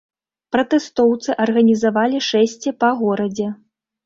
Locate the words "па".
2.81-2.89